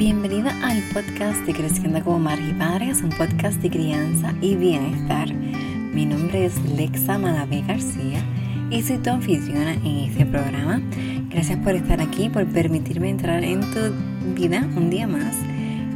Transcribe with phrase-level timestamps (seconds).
[0.00, 2.26] Bienvenida al podcast de Creciendo como
[2.58, 5.30] Padres, un podcast de crianza y bienestar.
[5.34, 8.24] Mi nombre es Lexa Manavé García
[8.70, 10.80] y soy tu anfitriona en este programa.
[11.28, 13.92] Gracias por estar aquí, por permitirme entrar en tu
[14.34, 15.36] vida un día más.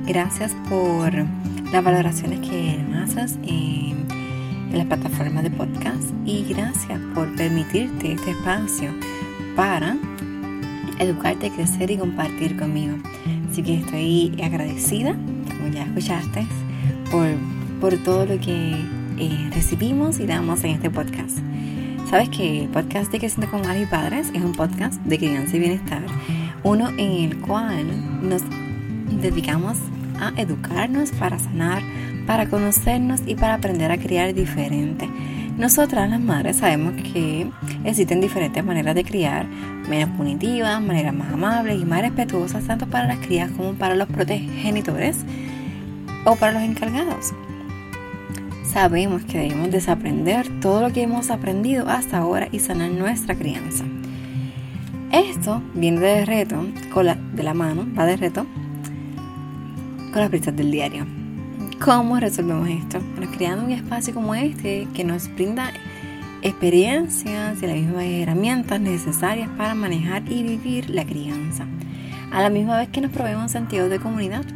[0.06, 1.10] Gracias por
[1.72, 4.06] las valoraciones que haces en
[4.70, 8.90] las plataformas de podcast y gracias por permitirte este espacio
[9.56, 9.96] para
[10.98, 12.96] educarte, crecer y compartir conmigo.
[13.54, 16.44] Así que estoy agradecida, como ya escuchaste,
[17.08, 17.28] por,
[17.80, 18.74] por todo lo que
[19.16, 21.38] eh, recibimos y damos en este podcast.
[22.10, 25.56] Sabes que el podcast de Creciendo con Madres y Padres es un podcast de crianza
[25.56, 26.02] y bienestar,
[26.64, 27.86] uno en el cual
[28.28, 28.42] nos
[29.22, 29.78] dedicamos
[30.18, 31.80] a educarnos para sanar,
[32.26, 35.08] para conocernos y para aprender a criar diferente.
[35.56, 37.48] Nosotras las madres sabemos que
[37.84, 39.46] existen diferentes maneras de criar,
[39.88, 44.08] menos punitivas, maneras más amables y más respetuosas tanto para las crías como para los
[44.08, 45.18] progenitores
[46.24, 47.32] o para los encargados.
[48.64, 53.84] Sabemos que debemos desaprender todo lo que hemos aprendido hasta ahora y sanar nuestra crianza.
[55.12, 56.66] Esto viene de reto,
[57.32, 58.44] de la mano, va de reto,
[60.12, 61.23] con las prisas del diario.
[61.84, 62.98] ¿Cómo resolvemos esto?
[63.14, 65.70] Bueno, creando un espacio como este que nos brinda
[66.40, 71.66] experiencias y las mismas herramientas necesarias para manejar y vivir la crianza.
[72.32, 74.46] A la misma vez que nos proveemos sentido de comunidad.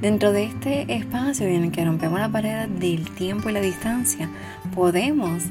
[0.00, 4.28] Dentro de este espacio en el que rompemos la barrera del tiempo y la distancia,
[4.72, 5.42] podemos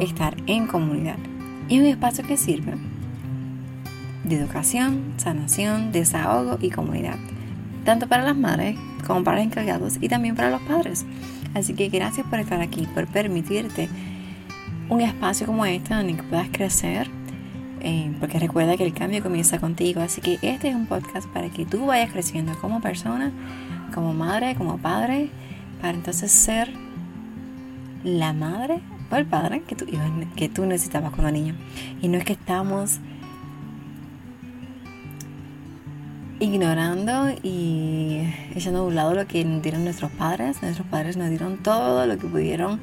[0.00, 1.18] estar en comunidad.
[1.68, 2.74] Y un espacio que sirve
[4.24, 7.18] de educación, sanación, desahogo y comunidad.
[7.84, 8.76] Tanto para las madres
[9.10, 11.04] como para los encargados y también para los padres.
[11.52, 13.88] Así que gracias por estar aquí, por permitirte
[14.88, 17.08] un espacio como este donde puedas crecer,
[17.80, 20.00] eh, porque recuerda que el cambio comienza contigo.
[20.00, 23.32] Así que este es un podcast para que tú vayas creciendo como persona,
[23.92, 25.28] como madre, como padre,
[25.80, 26.72] para entonces ser
[28.04, 28.78] la madre
[29.10, 29.86] o el padre que tú,
[30.36, 31.56] que tú necesitabas cuando niño.
[32.00, 33.00] Y no es que estamos
[36.40, 38.22] ignorando y
[38.54, 40.60] echando a un lado lo que nos dieron nuestros padres.
[40.62, 42.80] Nuestros padres nos dieron todo lo que pudieron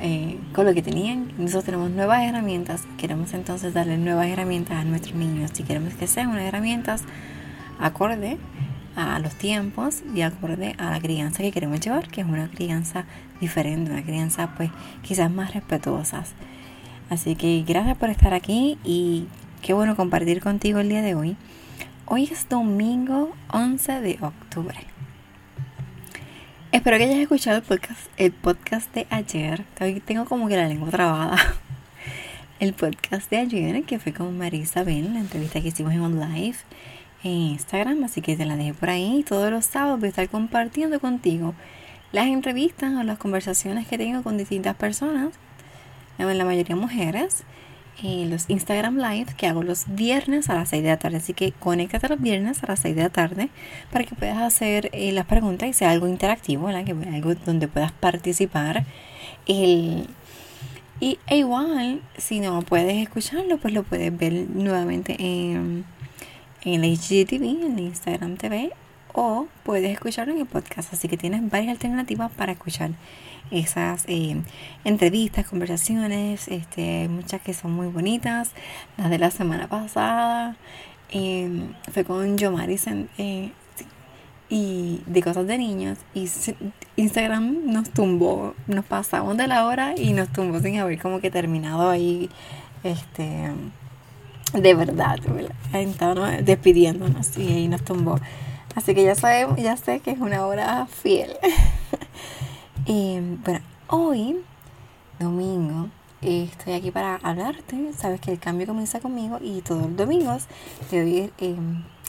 [0.00, 1.32] eh, con lo que tenían.
[1.38, 2.84] Nosotros tenemos nuevas herramientas.
[2.96, 5.50] Queremos entonces darle nuevas herramientas a nuestros niños.
[5.52, 7.02] Si queremos que sean unas herramientas
[7.78, 8.38] acorde
[8.96, 13.04] a los tiempos y acorde a la crianza que queremos llevar, que es una crianza
[13.40, 14.70] diferente, una crianza pues
[15.02, 16.32] quizás más respetuosas.
[17.10, 19.26] Así que gracias por estar aquí y
[19.62, 21.36] qué bueno compartir contigo el día de hoy.
[22.12, 24.76] Hoy es domingo 11 de octubre.
[26.72, 29.64] Espero que hayas escuchado el podcast, el podcast de ayer.
[29.80, 31.36] Hoy tengo como que la lengua trabada.
[32.58, 36.18] El podcast de ayer, que fue con Marisa Ben, la entrevista que hicimos en un
[36.18, 36.56] live
[37.22, 38.02] en Instagram.
[38.02, 39.24] Así que te la dejé por ahí.
[39.26, 41.54] Todos los sábados voy a estar compartiendo contigo
[42.10, 45.32] las entrevistas o las conversaciones que tengo con distintas personas,
[46.18, 47.44] la mayoría mujeres
[48.02, 51.18] los Instagram Live que hago los viernes a las 6 de la tarde.
[51.18, 53.48] Así que conéctate los viernes a las 6 de la tarde
[53.90, 57.92] para que puedas hacer eh, las preguntas y sea algo interactivo, Que, algo donde puedas
[57.92, 58.84] participar.
[59.46, 60.06] El,
[61.00, 65.86] y e igual, si no puedes escucharlo, pues lo puedes ver nuevamente en,
[66.62, 68.72] en el HGTV, en Instagram TV,
[69.12, 70.92] o puedes escucharlo en el podcast.
[70.92, 72.90] Así que tienes varias alternativas para escuchar
[73.50, 74.40] esas eh,
[74.84, 78.52] entrevistas, conversaciones, este, muchas que son muy bonitas.
[78.96, 80.56] Las de la semana pasada
[81.10, 82.78] em, fue con Yomari
[83.18, 83.50] eh,
[84.48, 85.98] y de cosas de niños.
[86.14, 86.28] Y
[86.96, 91.30] Instagram nos tumbó, nos pasamos de la hora y nos tumbó sin haber como que
[91.30, 92.28] terminado ahí.
[92.82, 93.50] Este
[94.54, 95.16] de verdad,
[95.72, 98.18] Entonces, despidiéndonos y ahí nos tumbó.
[98.74, 101.36] Así que ya sabemos, ya sé que es una hora fiel.
[102.86, 104.40] Y bueno, hoy,
[105.18, 105.88] domingo,
[106.22, 107.92] estoy aquí para hablarte.
[107.94, 110.46] Sabes que el cambio comienza conmigo y todos los domingos
[110.88, 111.56] te doy eh,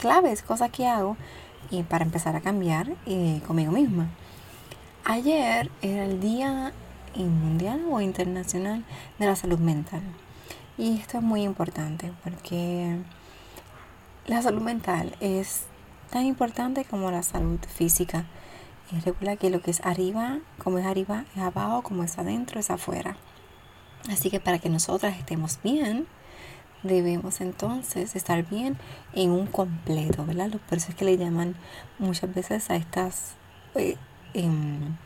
[0.00, 1.16] claves, cosas que hago
[1.70, 4.08] y para empezar a cambiar eh, conmigo misma.
[5.04, 6.72] Ayer era el Día
[7.16, 8.84] Mundial o Internacional
[9.18, 10.02] de la Salud Mental.
[10.78, 12.98] Y esto es muy importante porque
[14.26, 15.64] la salud mental es
[16.12, 18.26] tan importante como la salud física.
[18.92, 22.60] Y recuerda que lo que es arriba, como es arriba, es abajo, como es adentro,
[22.60, 23.16] es afuera.
[24.10, 26.06] Así que para que nosotras estemos bien,
[26.82, 28.76] debemos entonces estar bien
[29.14, 30.50] en un completo, ¿verdad?
[30.68, 31.54] Por eso es que le llaman
[31.98, 33.32] muchas veces a estas
[33.74, 33.96] eh,
[34.34, 34.96] em,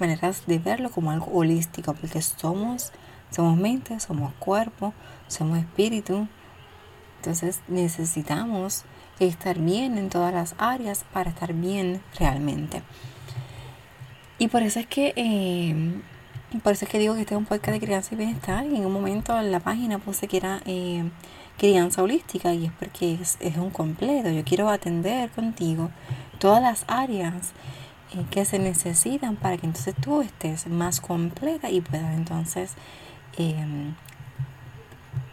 [0.00, 2.92] maneras de verlo como algo holístico, porque somos,
[3.30, 4.92] somos mente, somos cuerpo,
[5.28, 6.26] somos espíritu.
[7.18, 8.84] Entonces necesitamos
[9.18, 12.82] estar bien en todas las áreas para estar bien realmente.
[14.38, 16.00] Y por eso es que, eh,
[16.62, 18.64] por eso es que digo que este es un podcast de crianza y bienestar.
[18.66, 21.10] Y en un momento en la página puse que era eh,
[21.58, 24.30] crianza holística y es porque es, es, un completo.
[24.30, 25.90] Yo quiero atender contigo
[26.38, 27.52] todas las áreas
[28.14, 32.74] eh, que se necesitan para que entonces tú estés más completa y puedas entonces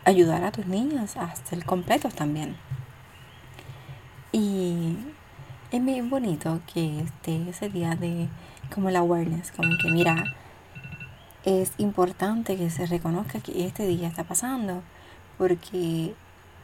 [0.06, 2.56] ayudar a tus niños a ser completos también.
[4.31, 4.96] Y
[5.72, 8.28] es muy bonito que esté ese día de
[8.74, 10.24] como el awareness, como que mira,
[11.44, 14.81] es importante que se reconozca que este día está pasando
[15.38, 16.16] porque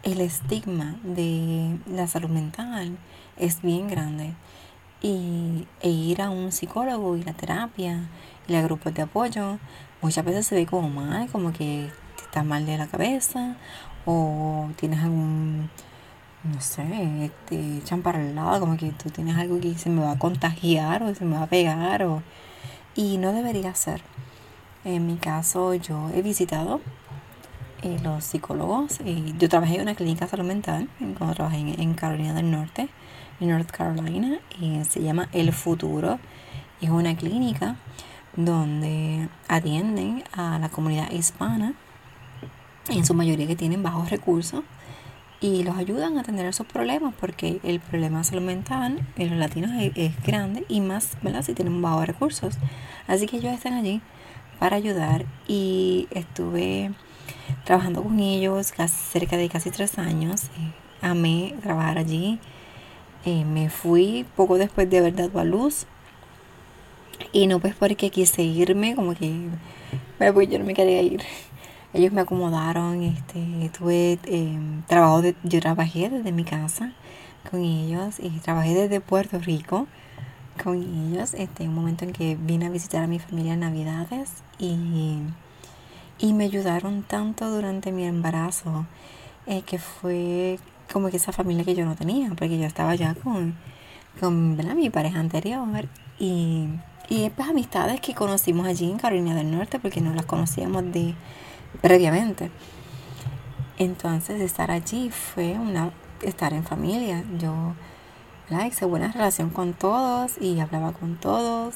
[0.04, 2.98] el estigma de la salud mental
[3.38, 4.34] es bien grande
[5.02, 8.08] y e ir a un psicólogo y la terapia
[8.48, 9.60] y los grupos de apoyo
[10.02, 11.90] muchas veces se ve como mal, como que
[12.32, 13.58] estás mal de la cabeza
[14.06, 15.70] o tienes algún
[16.44, 20.02] no sé, este, echan para el lado, como que tú tienes algo que se me
[20.02, 22.24] va a contagiar o se me va a pegar o...
[22.96, 24.02] Y no debería ser.
[24.84, 26.82] En mi caso yo he visitado
[27.84, 29.00] eh, los psicólogos.
[29.06, 32.90] y yo trabajé en una clínica salud mental cuando trabajé en, Carolina del Norte,
[33.40, 36.20] en North Carolina, y se llama El Futuro.
[36.82, 37.76] Es una clínica
[38.36, 41.74] donde atienden a la comunidad hispana,
[42.90, 44.64] en su mayoría que tienen bajos recursos
[45.40, 49.72] y los ayudan a atender esos problemas porque el problema salud mental en los latinos
[49.96, 51.42] es, grande y más ¿verdad?
[51.42, 52.58] si tenemos bajos recursos.
[53.08, 54.02] Así que ellos están allí
[54.60, 56.92] para ayudar y estuve
[57.66, 60.46] trabajando con ellos casi, cerca de casi tres años.
[60.46, 62.40] Eh, amé trabajar allí.
[63.26, 65.88] Eh, me fui poco después de haber dado a luz
[67.34, 69.48] y no pues porque quise irme, como que
[70.18, 71.22] pues yo no me quería ir
[71.94, 74.58] ellos me acomodaron, este, tuve eh,
[74.88, 76.94] trabajo de, yo trabajé desde mi casa
[77.50, 79.88] con ellos y trabajé desde Puerto Rico
[80.64, 84.32] con ellos, este, un momento en que vine a visitar a mi familia en Navidades
[84.60, 85.18] y,
[86.20, 88.86] y me ayudaron tanto durante mi embarazo
[89.48, 90.60] eh, que fue
[90.94, 93.56] como que esa familia que yo no tenía, porque yo estaba ya con,
[94.20, 95.88] con mi pareja anterior
[96.20, 96.68] y,
[97.10, 101.16] y pues amistades que conocimos allí en Carolina del Norte porque no las conocíamos de
[101.80, 102.52] previamente.
[103.78, 105.92] Entonces estar allí fue una
[106.22, 107.24] estar en familia.
[107.40, 107.74] Yo
[108.68, 111.76] hice buena relación con todos y hablaba con todos.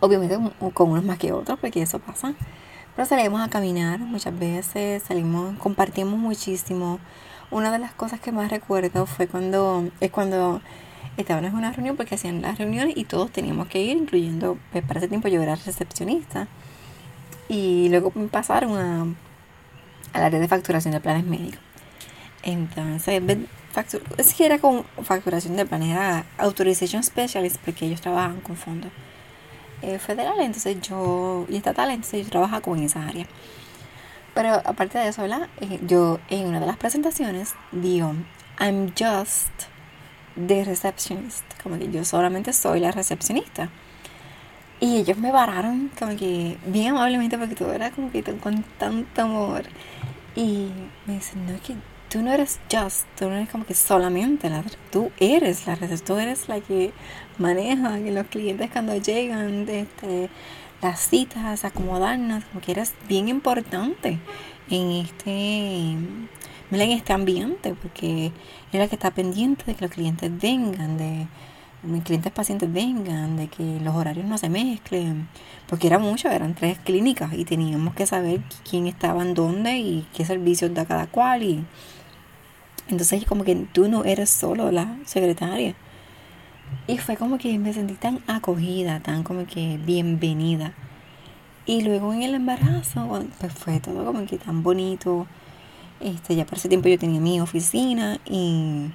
[0.00, 0.38] Obviamente
[0.72, 2.34] con unos más que otros, porque eso pasa.
[2.96, 6.98] Pero salimos a caminar muchas veces, salimos, compartimos muchísimo.
[7.50, 10.60] Una de las cosas que más recuerdo fue cuando es cuando
[11.16, 14.84] estábamos en una reunión porque hacían las reuniones y todos teníamos que ir, incluyendo, pues
[14.84, 16.48] para ese tiempo yo era recepcionista.
[17.50, 19.02] Y luego pasaron a,
[20.12, 21.60] al área de facturación de planes médicos.
[22.44, 23.20] Entonces,
[24.16, 28.92] es que era con facturación de planes, era Authorization Specialist, porque ellos trabajan con fondos
[29.82, 33.26] eh, federales, entonces yo, y entonces yo trabajaba con esa área.
[34.32, 35.48] Pero aparte de eso, ¿verdad?
[35.60, 38.14] Eh, yo en una de las presentaciones digo,
[38.60, 39.50] I'm just
[40.36, 43.70] the receptionist, como que yo solamente soy la recepcionista.
[44.80, 49.22] Y ellos me pararon como que bien amablemente porque todo era como que con tanto
[49.22, 49.64] amor.
[50.34, 50.68] Y
[51.06, 51.74] me dicen, no, es que
[52.08, 56.16] tú no eres just, tú no eres como que solamente la tú eres la tú
[56.16, 56.92] eres la que
[57.38, 60.28] maneja que los clientes cuando llegan, este,
[60.82, 64.18] las citas, acomodarnos, como que eres bien importante
[64.70, 65.90] en este,
[66.70, 68.32] en este ambiente, porque
[68.72, 71.26] es la que está pendiente de que los clientes vengan, de
[71.82, 75.28] mis clientes pacientes vengan, de que los horarios no se mezclen,
[75.68, 80.06] porque era mucho, eran tres clínicas y teníamos que saber quién estaba en dónde y
[80.14, 81.64] qué servicios da cada cual y
[82.88, 85.74] entonces como que tú no eres solo la secretaria.
[86.86, 90.72] Y fue como que me sentí tan acogida, tan como que bienvenida.
[91.66, 95.26] Y luego en el embarazo, pues fue todo como que tan bonito.
[96.00, 98.90] Este, ya por ese tiempo yo tenía mi oficina y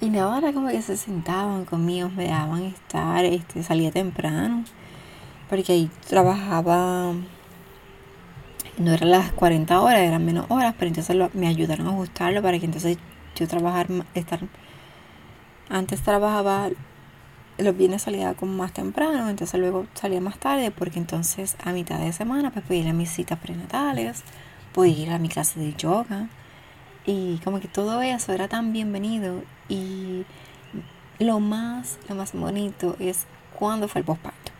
[0.00, 4.64] y ahora como que se sentaban conmigo, me daban estar, este, salía temprano,
[5.50, 7.14] porque ahí trabajaba,
[8.78, 12.58] no eran las 40 horas, eran menos horas, pero entonces me ayudaron a ajustarlo para
[12.60, 12.96] que entonces
[13.34, 14.40] yo trabajar, estar,
[15.68, 16.68] antes trabajaba,
[17.58, 21.98] los viernes salía como más temprano, entonces luego salía más tarde, porque entonces a mitad
[21.98, 24.22] de semana pues podía ir a mis citas prenatales,
[24.72, 26.28] podía ir a mi clase de yoga,
[27.04, 30.24] y como que todo eso era tan bienvenido y
[31.18, 33.26] lo más, lo más bonito es
[33.58, 34.52] cuando fue el posparto.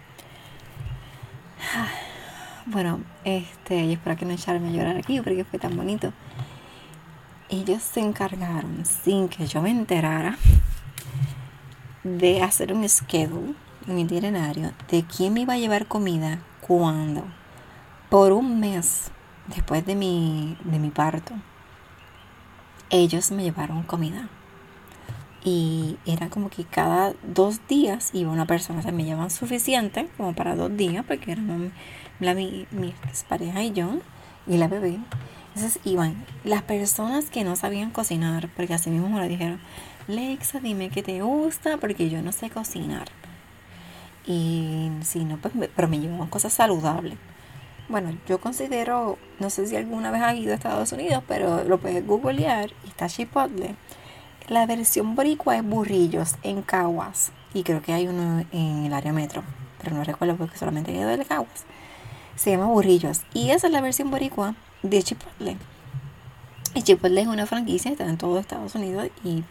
[2.70, 6.12] Bueno, este, y espero que no echarme a llorar aquí porque fue tan bonito.
[7.48, 10.36] ellos se encargaron, sin que yo me enterara,
[12.04, 13.54] de hacer un schedule,
[13.86, 17.24] un itinerario, de quién me iba a llevar comida, cuándo,
[18.10, 19.10] por un mes
[19.46, 21.32] después de mi, de mi parto.
[22.90, 24.28] Ellos me llevaron comida.
[25.50, 30.06] Y era como que cada dos días iba una persona, o sea, me llevaban suficiente
[30.18, 31.72] como para dos días, porque eran
[32.20, 32.92] la, mi, mi
[33.30, 33.94] pareja y yo,
[34.46, 34.98] y la bebé.
[35.54, 39.58] Entonces iban las personas que no sabían cocinar, porque así mismo me lo dijeron,
[40.06, 43.08] Lexa, dime qué te gusta, porque yo no sé cocinar.
[44.26, 47.16] Y si no, pues, pero me llevaban cosas saludables.
[47.88, 51.78] Bueno, yo considero, no sé si alguna vez has ido a Estados Unidos, pero lo
[51.78, 53.76] puedes googlear y está Chipotle.
[54.48, 57.32] La versión boricua es burrillos en Caguas.
[57.52, 59.42] Y creo que hay uno en el área metro,
[59.82, 61.64] pero no recuerdo porque solamente ido de Caguas.
[62.34, 63.20] Se llama burrillos.
[63.34, 65.58] Y esa es la versión boricua de Chipotle.
[66.74, 69.44] Y Chipotle es una franquicia, está en todo Estados Unidos y,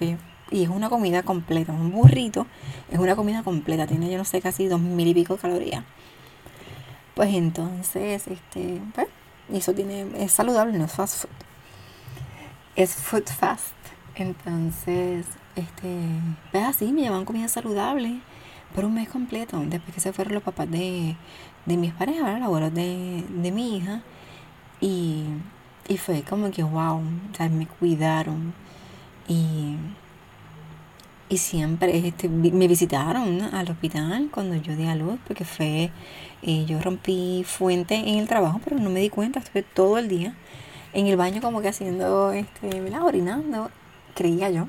[0.49, 1.73] y es una comida completa.
[1.73, 2.47] Un burrito
[2.89, 5.83] es una comida completa, tiene yo no sé, casi dos mil y pico calorías.
[7.13, 9.07] Pues entonces, este, pues,
[9.53, 11.29] eso tiene, es saludable, no es fast food.
[12.75, 13.76] Es food fast.
[14.17, 15.99] Entonces, este,
[16.51, 18.19] pues así, me llevan comida saludable
[18.73, 19.59] por un mes completo.
[19.65, 21.15] Después que se fueron los papás de,
[21.65, 24.01] de mis parejas, los abuelos de, de mi hija.
[24.81, 25.25] Y,
[25.87, 27.01] y fue como que, wow,
[27.51, 28.53] me cuidaron.
[29.27, 29.75] Y,
[31.29, 35.91] y siempre este, me visitaron al hospital cuando yo di a luz, porque fue,
[36.41, 40.07] eh, yo rompí fuente en el trabajo, pero no me di cuenta, estuve todo el
[40.07, 40.33] día
[40.93, 43.69] en el baño como que haciendo, este, orinando,
[44.17, 44.67] creía yo,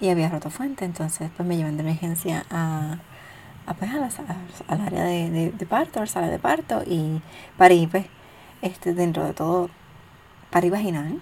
[0.00, 2.98] y había roto fuente, entonces pues me llevan de emergencia a,
[3.66, 3.90] a, pues,
[4.68, 7.22] al área de, parto, a la sala de parto, y
[7.56, 8.06] parí pues
[8.62, 9.70] este, dentro de todo,
[10.50, 11.20] parí vaginal,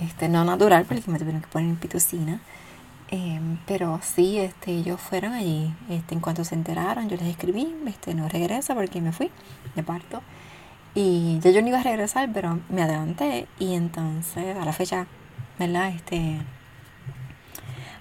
[0.00, 2.40] este, no natural, porque me tuvieron que poner pitocina.
[3.10, 5.74] Em, pero sí, este, ellos fueron allí.
[5.88, 9.30] Este, en cuanto se enteraron, yo les escribí, este, no regresa porque me fui
[9.74, 10.22] de parto.
[10.94, 13.48] Y ya yo no iba a regresar, pero me adelanté.
[13.58, 15.06] Y entonces, a la fecha,
[15.58, 15.88] ¿verdad?
[15.88, 16.57] Este, a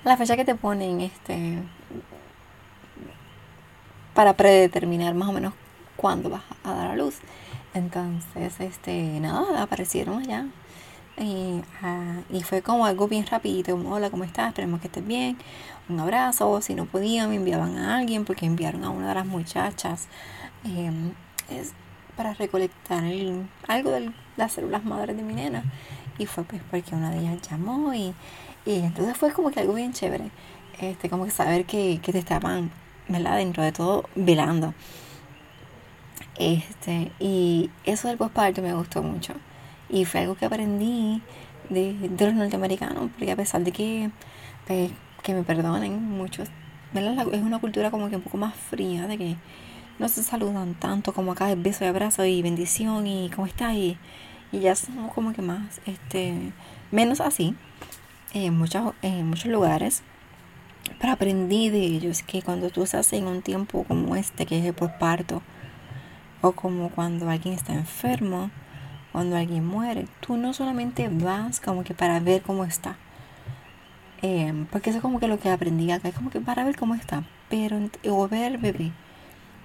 [0.03, 1.59] la fecha que te ponen, este,
[4.13, 5.53] para predeterminar más o menos
[5.95, 7.19] cuándo vas a dar a luz.
[7.73, 10.47] Entonces, este, nada, aparecieron allá.
[11.19, 14.49] Y, ah, fue como algo bien rapidito, hola, ¿cómo estás?
[14.49, 15.37] Esperemos que estés bien.
[15.89, 16.61] Un abrazo.
[16.61, 20.07] Si no podían, me enviaban a alguien porque enviaron a una de las muchachas
[20.63, 21.13] em,
[22.15, 23.03] para recolectar
[23.67, 25.63] algo de las células madres de mi nena.
[26.19, 28.13] Y fue pues porque una de ellas llamó y,
[28.67, 30.29] y entonces fue como que algo bien chévere.
[30.81, 32.69] Este, como que saber que, que te estaban,
[33.07, 33.37] ¿verdad?
[33.37, 34.73] Dentro de todo, velando.
[36.37, 39.33] Este, y eso del postparto me gustó mucho.
[39.89, 41.21] Y fue algo que aprendí
[41.69, 44.11] de, de los norteamericanos, porque a pesar de que,
[44.67, 44.91] pues,
[45.23, 46.49] que me perdonen muchos,
[46.93, 49.35] es una cultura como que un poco más fría, de que
[49.97, 53.73] no se saludan tanto como acá, el beso y abrazo y bendición y cómo estás
[53.75, 53.97] y,
[54.51, 56.51] y ya somos como que más, este,
[56.91, 57.55] menos así
[58.33, 60.03] en muchos, en muchos lugares.
[60.99, 64.65] Pero aprendí de ellos que cuando tú estás en un tiempo como este, que es
[64.65, 65.41] el postparto,
[66.41, 68.51] o como cuando alguien está enfermo,
[69.11, 72.97] cuando alguien muere, tú no solamente vas como que para ver cómo está,
[74.21, 76.75] eh, porque eso es como que lo que aprendí acá, es como que para ver
[76.75, 77.79] cómo está, pero
[78.09, 78.91] o ver bebé,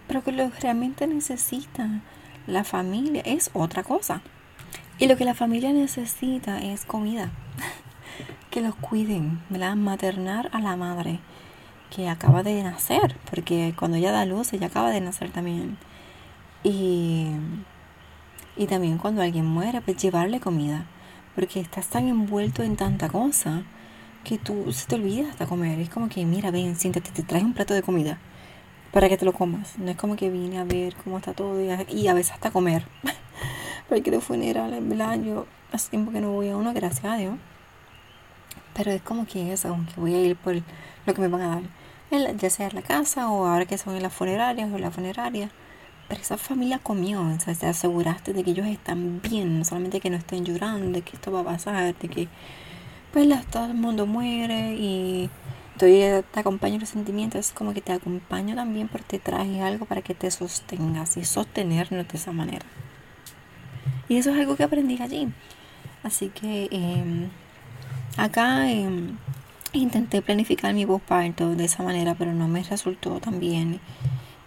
[0.09, 2.01] pero que lo que realmente necesita
[2.47, 4.23] la familia es otra cosa.
[4.99, 7.31] Y lo que la familia necesita es comida,
[8.51, 9.77] que los cuiden, ¿verdad?
[9.77, 11.21] Maternar a la madre
[11.95, 15.77] que acaba de nacer, porque cuando ella da luz, ella acaba de nacer también.
[16.65, 17.29] Y,
[18.57, 20.87] y también cuando alguien muere, pues llevarle comida.
[21.35, 23.63] Porque estás tan envuelto en tanta cosa
[24.25, 25.81] que tú se te olvidas hasta comer.
[25.81, 28.19] Es como que, mira, ven, siéntate, te traes un plato de comida
[28.93, 29.79] para que te lo comas.
[29.79, 32.33] No es como que vine a ver cómo está todo y a, y a veces
[32.33, 32.85] hasta comer.
[33.89, 35.21] Porque los funerales, ¿verdad?
[35.21, 37.35] Yo hace tiempo que no voy a uno, gracias a Dios.
[38.75, 41.49] Pero es como que eso, aunque voy a ir por lo que me van a
[41.49, 42.37] dar.
[42.37, 44.91] Ya sea en la casa o ahora que son en las funerarias o en la
[44.91, 45.51] funeraria
[46.13, 49.99] pero esa familia comió, o sea, te aseguraste de que ellos están bien, no solamente
[49.99, 52.29] que no estén llorando, de que esto va a pasar, de que
[53.13, 55.31] pues todo el mundo muere y
[55.79, 60.03] te acompaño los sentimientos, es como que te acompaño también porque te traje algo para
[60.03, 62.67] que te sostengas y sostenernos de esa manera.
[64.11, 65.33] Y eso es algo que aprendí allí.
[66.03, 67.31] Así que em,
[68.17, 69.17] acá em,
[69.73, 73.81] intenté planificar mi voz parto de esa manera, pero no me resultó tan bien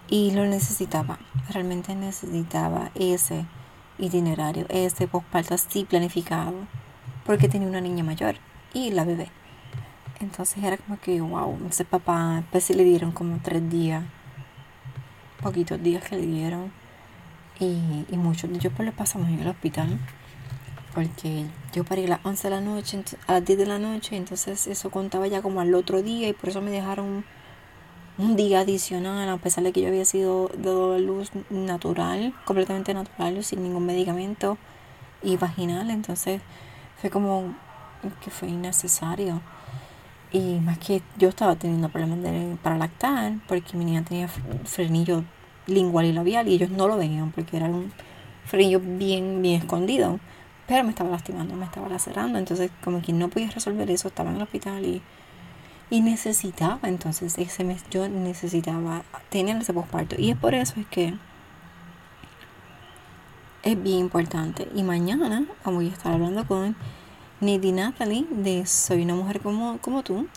[0.08, 1.20] y lo necesitaba,
[1.50, 3.46] realmente necesitaba ese
[3.98, 6.54] itinerario, ese postparto así planificado,
[7.26, 8.36] porque tenía una niña mayor
[8.74, 9.30] y la bebé.
[10.20, 14.04] Entonces era como que, wow, entonces papá, pues le dieron como tres días,
[15.42, 16.72] poquitos días que le dieron.
[17.60, 19.98] Y, y muchos de ellos pues le pasamos en el hospital.
[20.96, 24.16] Porque yo parí a las 11 de la noche, a las 10 de la noche,
[24.16, 27.26] entonces eso contaba ya como al otro día y por eso me dejaron
[28.18, 33.44] un día adicional, a pesar de que yo había sido de luz natural, completamente natural,
[33.44, 34.58] sin ningún medicamento
[35.22, 36.42] y vaginal, entonces
[37.02, 37.54] fue como
[38.24, 39.42] que fue innecesario.
[40.32, 42.20] Y más que yo estaba teniendo problemas
[42.64, 44.30] para lactar, porque mi niña tenía
[44.64, 45.26] frenillo
[45.68, 47.92] lingual y labial y ellos no lo veían porque era un
[48.46, 50.20] frenillo bien, bien escondido.
[50.68, 52.40] Pero me estaba lastimando, me estaba lacerando.
[52.40, 55.02] Entonces, como que no podía resolver eso, estaba en el hospital y,
[55.90, 56.80] y necesitaba.
[56.84, 60.16] Entonces, ese mes yo necesitaba tener ese posparto.
[60.18, 61.14] Y es por eso es que
[63.66, 64.68] es bien importante.
[64.76, 66.76] Y mañana vamos a estar hablando con
[67.42, 70.28] Nidhi Natalie de Soy una mujer como, como tú,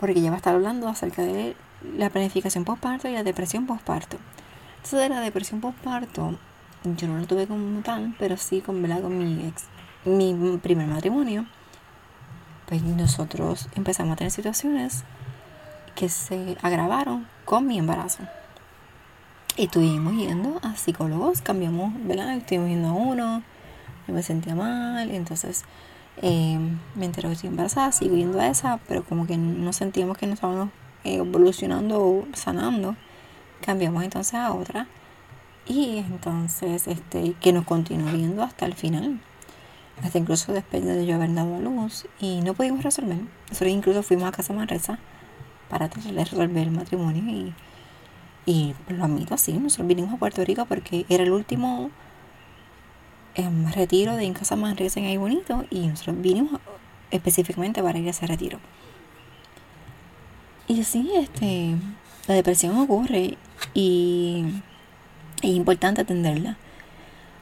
[0.00, 1.56] porque ella va a estar hablando acerca de
[1.96, 4.18] la planificación postparto y la depresión postparto.
[4.76, 6.38] Entonces de la depresión postparto,
[6.84, 9.64] yo no lo tuve como tal, pero sí con, con mi ex,
[10.04, 11.46] mi primer matrimonio.
[12.66, 15.04] Pues nosotros empezamos a tener situaciones
[15.94, 18.24] que se agravaron con mi embarazo.
[19.56, 22.34] Y estuvimos yendo a psicólogos, cambiamos, ¿verdad?
[22.36, 23.42] Estuvimos yendo a uno,
[24.06, 25.64] yo me sentía mal, entonces
[26.20, 26.58] eh,
[26.96, 30.26] me enteré que estoy embarazada, sigo yendo a esa, pero como que no sentíamos que
[30.26, 30.70] nos estábamos
[31.04, 32.96] eh, evolucionando o sanando,
[33.60, 34.86] cambiamos entonces a otra
[35.66, 39.20] y entonces este que nos continuó viendo hasta el final
[40.02, 43.18] hasta incluso después de yo haber dado a luz y no pudimos resolver
[43.48, 44.98] nosotros incluso fuimos a casa Manresa
[45.68, 47.54] para tratar de resolver el matrimonio y,
[48.46, 51.90] y lo admito así nosotros vinimos a Puerto Rico porque era el último
[53.34, 56.60] en retiro de en Casa Manresa en Ahí Bonito y nosotros vinimos
[57.10, 58.58] específicamente para ir a ese retiro.
[60.66, 61.74] Y así, este,
[62.26, 63.36] la depresión ocurre
[63.74, 64.44] y
[65.44, 66.56] es importante atenderla.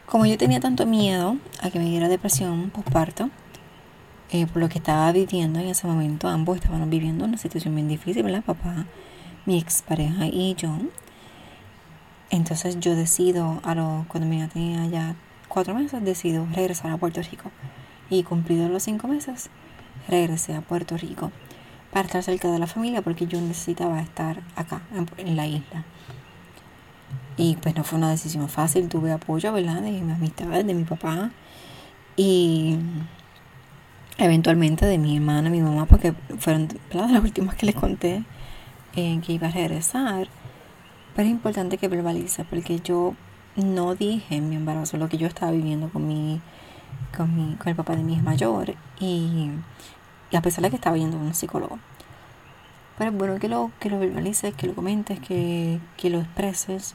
[0.07, 3.31] Como yo tenía tanto miedo a que me diera depresión postparto,
[4.31, 7.89] eh, por lo que estaba viviendo en ese momento, ambos estaban viviendo una situación bien
[7.89, 8.43] difícil, ¿verdad?
[8.43, 8.87] Papá,
[9.47, 10.79] mi expareja y yo.
[12.31, 15.17] Entonces yo decido, a lo, cuando mi hija tenía ya
[15.49, 17.51] cuatro meses decido regresar a Puerto Rico.
[18.09, 19.51] Y cumplidos los cinco meses,
[20.09, 21.31] regresé a Puerto Rico
[21.93, 24.81] para estar cerca de la familia porque yo necesitaba estar acá,
[25.19, 25.85] en, la isla.
[27.37, 29.81] Y pues no fue una decisión fácil, tuve apoyo, ¿verdad?
[29.83, 31.31] De mis amistades, de mi papá
[32.17, 32.77] y
[34.19, 38.25] eventualmente de mi hermana, mi mamá, porque fueron las últimas que les conté
[38.95, 40.29] en que iba a regresar.
[41.15, 43.15] Pero es importante que verbalice porque yo
[43.57, 46.41] no dije en mi embarazo lo que yo estaba viviendo con mi,
[47.17, 49.51] con mi, con el papá de mi hija mayor y,
[50.33, 51.79] a pesar de que estaba yendo a un psicólogo.
[52.99, 56.95] Pero es bueno que lo, que lo verbalices, que lo comentes, que, que lo expreses,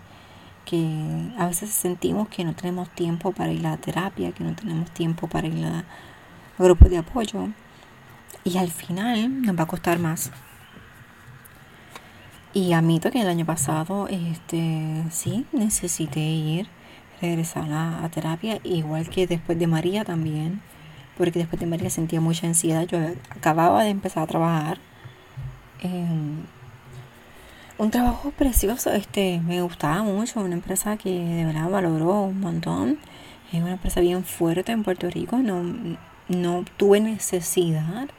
[0.70, 0.86] que
[1.38, 4.92] a veces sentimos que no tenemos tiempo para ir a la terapia, que no tenemos
[4.92, 7.48] tiempo para ir a, a grupos de apoyo
[8.44, 10.32] y al final nos va a costar más.
[12.54, 16.68] Y admito que el año pasado, este, sí, necesité ir,
[17.22, 20.62] regresar a, terapia, igual que después de María también,
[21.18, 22.88] porque después de María sentía mucha ansiedad.
[22.88, 23.00] Yo
[23.30, 24.80] acababa de empezar a trabajar.
[27.78, 33.00] Un trabajo precioso, este, me gustaba mucho, una empresa que de verdad valoró un montón.
[33.52, 35.63] Es una empresa bien fuerte en Puerto Rico, no,
[36.28, 38.10] no tuve necesidad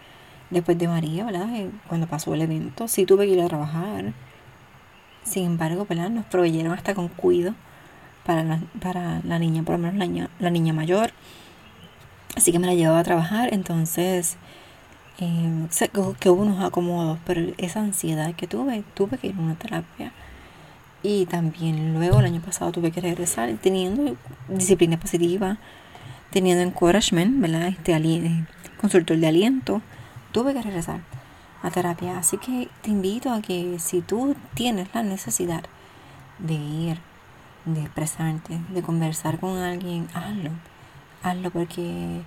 [0.51, 1.49] después de María, ¿verdad?
[1.55, 4.15] Eh, cuando pasó el evento, sí tuve que ir a trabajar
[5.29, 6.11] sin embargo, ¿verdad?
[6.11, 7.55] nos proveyeron hasta con cuido
[8.25, 11.11] para la, para la niña, por lo menos la niña, la niña mayor.
[12.37, 14.37] Así que me la llevaba a trabajar, entonces
[15.21, 15.69] eh,
[16.21, 20.13] que hubo unos acomodos, pero esa ansiedad que tuve, tuve que ir a una terapia.
[21.03, 24.17] Y también luego el año pasado tuve que regresar teniendo
[24.49, 25.59] disciplina positiva,
[26.31, 27.69] teniendo encouragement, ¿verdad?
[27.69, 28.45] Este
[28.81, 29.83] consultor de aliento,
[30.33, 31.01] tuve que regresar
[31.63, 32.19] a terapia.
[32.19, 35.63] Así que te invito a que si tú tienes la necesidad
[36.39, 36.99] de ir,
[37.65, 40.51] de expresarte, de conversar con alguien, hazlo.
[41.23, 42.23] Hazlo porque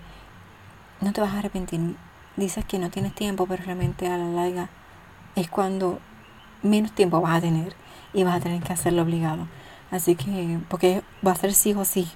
[1.02, 1.96] no te vas a arrepentir.
[2.42, 4.70] Dices que no tienes tiempo, pero realmente a la larga
[5.36, 6.00] es cuando
[6.64, 7.76] menos tiempo vas a tener
[8.14, 9.48] y vas a tener que hacerlo obligado.
[9.92, 12.10] Así que, porque va a ser sí o sí,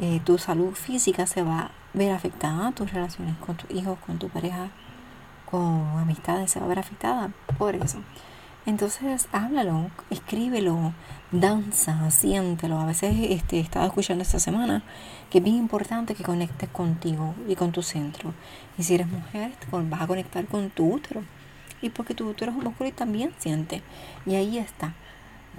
[0.00, 4.20] eh, tu salud física se va a ver afectada, tus relaciones con tus hijos, con
[4.20, 4.68] tu pareja,
[5.44, 7.98] con amistades se va a ver afectada por eso.
[8.68, 10.92] Entonces, háblalo, escríbelo,
[11.32, 12.78] danza, siéntelo.
[12.78, 14.82] A veces este, he estado escuchando esta semana
[15.30, 18.34] que es bien importante que conectes contigo y con tu centro.
[18.76, 21.22] Y si eres mujer, vas a conectar con tu útero.
[21.80, 23.80] Y porque tu útero es un músculo y también siente.
[24.26, 24.92] Y ahí está.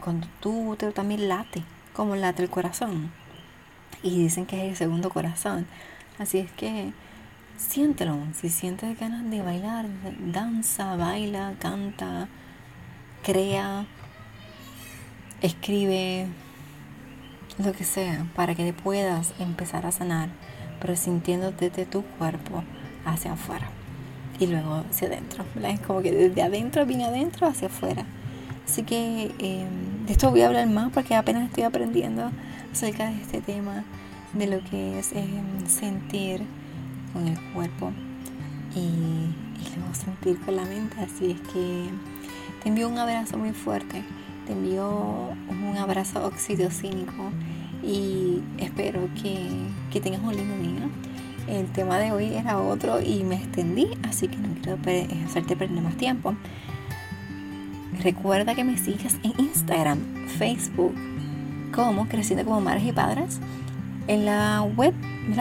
[0.02, 3.12] Cuando tu útero también late, como late el corazón.
[4.04, 5.66] Y dicen que es el segundo corazón.
[6.20, 6.94] Así es que
[7.58, 8.20] siéntelo.
[8.36, 9.88] Si sientes ganas de bailar,
[10.32, 12.28] danza, baila, canta,
[13.24, 13.86] crea
[15.42, 16.28] escribe
[17.64, 20.30] lo que sea para que puedas empezar a sanar,
[20.80, 22.64] pero sintiéndote desde tu cuerpo
[23.06, 23.70] hacia afuera
[24.40, 25.44] y luego hacia adentro.
[25.64, 28.06] Es como que desde adentro viene adentro hacia afuera.
[28.66, 32.32] Así que em, de esto voy a hablar más porque apenas estoy aprendiendo
[32.72, 33.84] acerca de este tema,
[34.34, 36.44] de lo que es em, sentir
[37.14, 37.92] con el cuerpo
[38.76, 40.96] y, y luego sentir con la mente.
[41.02, 41.90] Así es que
[42.62, 44.04] te envío un abrazo muy fuerte
[44.50, 47.32] te envío un abrazo oxitocínico
[47.84, 49.48] y espero que,
[50.00, 50.90] tengas un lindo día.
[51.48, 54.80] El tema de hoy era otro y me extendí, así que no quiero
[55.28, 56.34] hacerte perder más tiempo.
[58.02, 60.00] Recuerda que me sigas en Instagram,
[60.40, 60.96] Facebook,
[61.72, 63.40] como Creciendo como Madres y Padres.
[64.08, 64.96] En la web,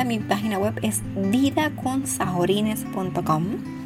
[0.05, 3.78] mi página web es vidaconsajorines.com.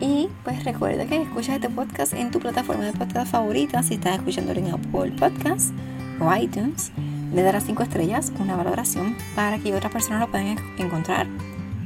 [0.00, 3.82] Y pues recuerda que escuchas este podcast en tu plataforma de podcast favorita.
[3.82, 5.72] Si estás escuchando en Apple Podcast
[6.18, 6.90] o iTunes,
[7.34, 11.26] le darás 5 estrellas, una valoración para que otras personas lo puedan encontrar.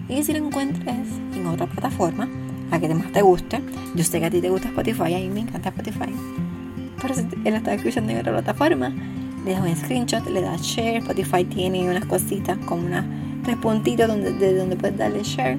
[0.08, 2.28] Y si lo encuentres en otra plataforma,
[2.70, 3.60] la que más te guste,
[3.96, 6.14] yo sé que a ti te gusta Spotify, a mí me encanta Spotify.
[7.02, 8.92] Pero si él está escuchando en otra plataforma,
[9.44, 10.98] le das un screenshot, le das share.
[10.98, 13.04] Spotify tiene unas cositas como unas
[13.42, 15.58] tres puntitos donde, de donde puedes darle share.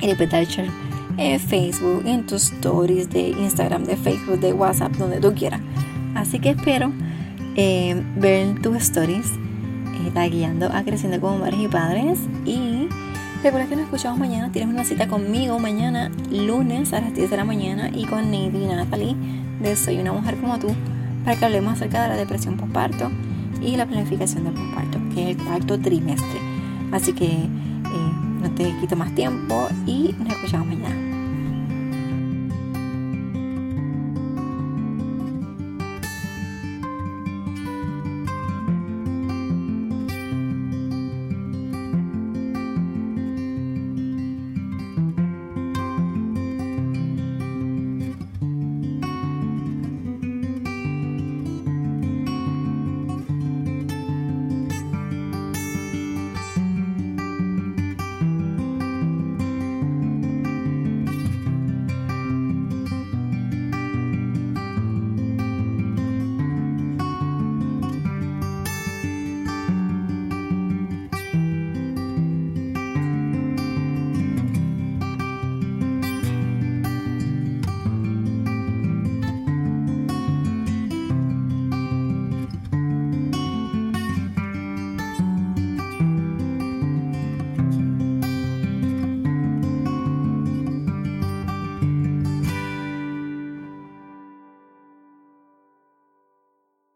[0.00, 0.87] Y le puedes darle share
[1.18, 5.60] en Facebook, en tus stories de Instagram, de Facebook, de WhatsApp, donde tú quieras.
[6.14, 6.92] Así que espero
[7.56, 9.26] eh, ver tus stories,
[10.14, 12.20] eh, guiando a Creciendo como Madres y Padres.
[12.46, 12.88] Y
[13.42, 14.50] recuerda que nos escuchamos mañana.
[14.52, 18.64] Tienes una cita conmigo mañana, lunes a las 10 de la mañana, y con Nady
[18.64, 19.16] y Natalie
[19.60, 20.68] de Soy una mujer como tú,
[21.24, 23.10] para que hablemos acerca de la depresión postparto
[23.60, 26.40] y la planificación del postparto, que es el cuarto trimestre.
[26.92, 27.48] Así que eh,
[28.40, 31.07] no te quito más tiempo y nos escuchamos mañana.